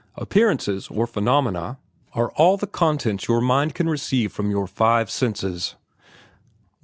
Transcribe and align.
Appearances, 0.15 0.87
or 0.87 1.05
phenomena, 1.05 1.77
are 2.13 2.31
all 2.31 2.57
the 2.57 2.65
content 2.65 3.27
your 3.27 3.39
minds 3.39 3.75
can 3.75 3.87
receive 3.87 4.31
from 4.31 4.49
your 4.49 4.65
five 4.65 5.11
senses. 5.11 5.75